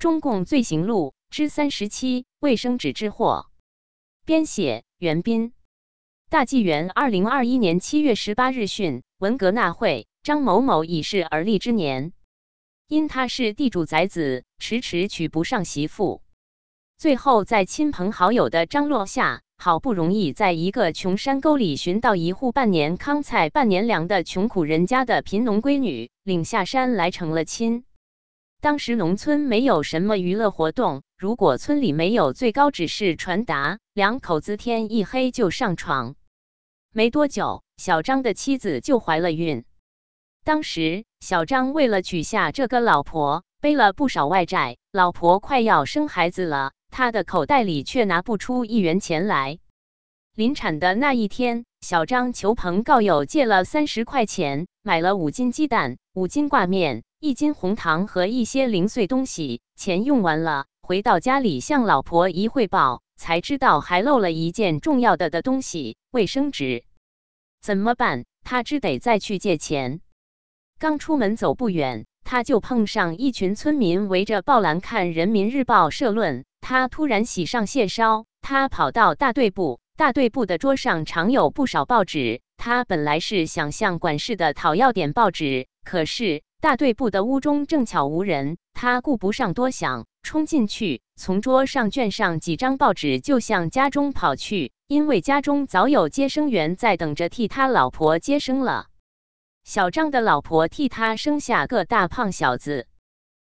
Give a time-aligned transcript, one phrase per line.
[0.00, 3.50] 中共罪行录之三十七：卫生纸之祸。
[4.24, 5.52] 编写：袁斌。
[6.30, 12.14] 大纪元二零二一年七月十八日讯：文革纳会，张某某已是而立之年，
[12.88, 16.22] 因他是地主宅子，迟迟娶不上媳妇，
[16.96, 19.42] 最后在亲朋好友的张罗下。
[19.58, 27.84] 好不容易在一个穷山沟里寻到一户半年糠菜半年粮的穷苦人家的贫农闺女，领下山来成了亲。
[28.60, 36.14] 当时农村没有什么娱乐活动，如果村里没有最高指示传达，两口子天一黑就上床。
[36.92, 39.64] 没多久，小张的妻子就怀了孕。
[40.44, 46.72] 当时小张为了娶下这个老婆，背了不少外债，老婆快要生孩子了。
[46.90, 49.58] 他的口袋里却拿不出一元钱来。
[50.34, 59.60] 临产的那一天，小张求朋告友借了三十块钱，买了五斤鸡蛋、五斤挂面、一斤红糖和一些零碎东西。
[59.76, 66.82] 钱用完了，回到家里向老婆一汇报，才知道还漏了一件重要的的东西——卫生纸。
[67.60, 68.24] 怎么办？
[68.42, 70.00] 他只得再去借钱。
[70.78, 76.46] 刚出门走不远，他就碰上一群村民围着报栏看《人民日报》社论。
[76.62, 82.40] 他突然喜上谢梢，他跑到大队部，大队部的桌上常有不少报纸。
[82.56, 94.70] 他本来是想向管事的讨要点报纸，可是大队部的屋中正巧无人，他顾不上多想，冲进去，从桌上卷上几张报纸，就向家中跑去。
[94.86, 98.88] 因为家中早有接生员在等着替他老婆接生了。
[99.64, 102.86] 小张的老婆替他生下个大胖小子。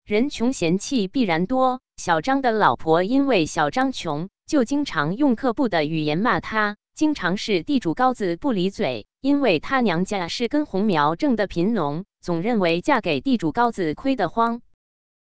[0.04, 1.80] 人穷嫌弃必然多。
[1.96, 9.06] 小张的老婆因为小张穷，就经常用刻薄的语言骂他，经常是地主高子不离嘴。
[9.20, 14.62] 因为他娘家是根红苗正的贫农，总认为嫁给地主高子亏得慌。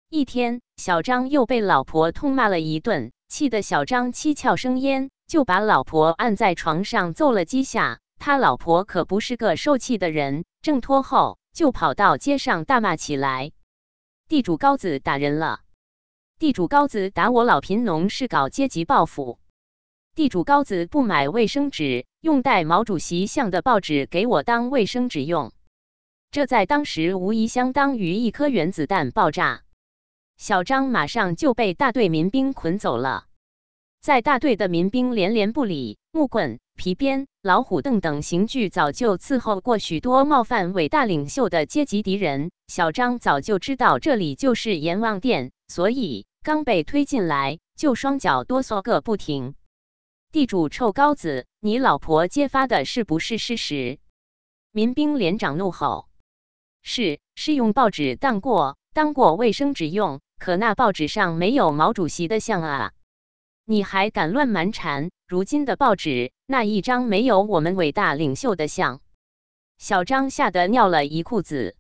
[0.09, 7.99] 一天，小张又被老婆痛骂了一顿，气得小张七窍生烟，就把老婆按在床上揍了几下。
[8.17, 13.51] 他老婆可不是个受气的人，挣脱后就跑到街上大骂起来。
[14.29, 15.63] 地主高子打人了！
[16.39, 19.41] 地主高子打我老贫农是搞阶级报复。
[20.15, 25.53] 地主高子不买卫生纸，用带毛主席像的报纸给我当卫生纸用。
[26.35, 29.63] 这在当时无疑相当于一颗原子弹爆炸。
[30.37, 33.27] 小张马上就被大队民兵捆走了。
[34.01, 42.51] 在大队的民兵连连不理，木棍、皮鞭、老虎凳等刑具早就伺候过许多冒犯伟大领袖的阶级敌人。
[42.67, 49.55] 小张早就知道这里就是阎王殿，所以刚被推进来，就双脚哆嗦个不停。
[50.33, 54.01] 地主臭高子，你老婆揭发的是不是事实？
[54.73, 56.09] 民兵连长怒吼
[56.85, 62.93] ：“是，是用报纸当过，当过卫生纸用，可那报纸上没有毛主席的像啊！”
[63.67, 65.11] 你还敢乱蛮缠？
[65.27, 69.01] 如今的报纸那一张没有我们伟大领袖的像。
[69.79, 71.75] 小张吓得尿了一裤子。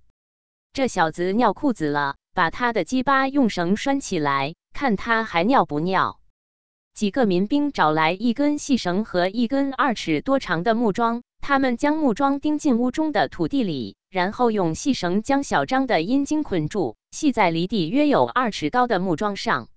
[0.72, 6.18] 这小子尿裤子了，把他的鸡巴用绳拴起来，看他还尿不尿。
[6.94, 19.68] 几个民兵找来一根细绳和一根二尺多长的木桩，他们将木桩钉进屋中的土地里，然后用细绳将小张的阴茎捆住，系在离地约有二尺高的木桩上。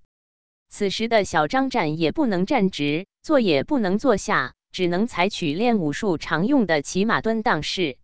[0.69, 7.97] 此时的小张站也不能站直，坐也不能坐下，只能采取练武术常用的骑马蹲裆式。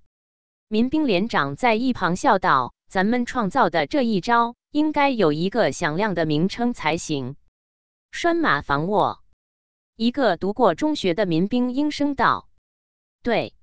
[0.68, 7.38] 民兵连长在一旁笑道：“咱们创造的这一招，应该有一个响亮的名称才行。”
[8.12, 9.22] 拴马防卧。
[9.96, 12.50] 一个读过中学的民兵应声道
[13.24, 13.56] ：“对，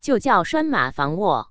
[0.00, 1.50] 就叫拴马防卧。”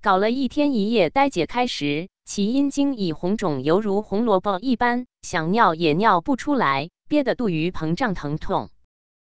[0.00, 2.08] 搞了一天一夜，呆解开时。
[2.24, 8.68] 其阴茎已红肿，犹如红萝卜一般，想尿也尿不出来，憋得肚鱼膨胀疼痛。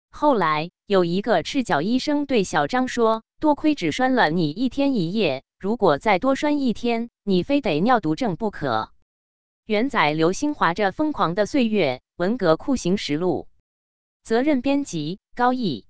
[0.10, 8.92] 后来有一个赤脚医生对小张说：“多亏只拴了你一天一夜，如果再多拴一天，你非得尿毒症不可。”
[9.66, 13.48] 原载刘兴华这疯狂的岁月，文革酷刑实录，
[14.22, 15.86] 责任编辑高毅。